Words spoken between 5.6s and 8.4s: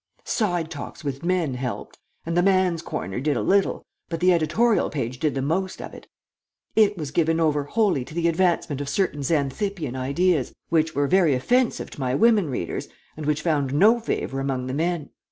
of it. It was given over wholly to the